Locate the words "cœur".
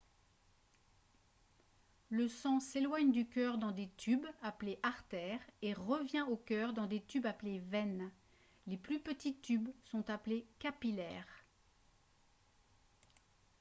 3.27-3.59, 6.37-6.73